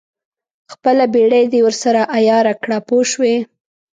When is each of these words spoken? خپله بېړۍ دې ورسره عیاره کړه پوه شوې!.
خپله 0.71 1.05
بېړۍ 1.13 1.45
دې 1.53 1.59
ورسره 1.67 2.01
عیاره 2.17 2.53
کړه 2.61 2.77
پوه 2.87 3.05
شوې!. 3.11 3.35